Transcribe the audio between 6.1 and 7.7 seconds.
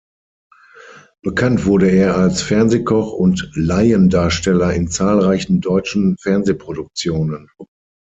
Fernsehproduktionen.